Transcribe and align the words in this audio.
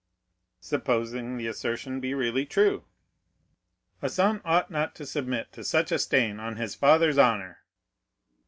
"Supposing 0.61 1.37
the 1.37 1.45
assertion 1.45 1.97
to 1.97 1.99
be 1.99 2.15
really 2.15 2.43
true?" 2.43 2.85
"A 4.01 4.09
son 4.09 4.41
ought 4.43 4.71
not 4.71 4.95
to 4.95 5.05
submit 5.05 5.51
to 5.51 5.63
such 5.63 5.91
a 5.91 5.99
stain 5.99 6.39
on 6.39 6.55
his 6.55 6.73
father's 6.73 7.19
honor." 7.19 7.59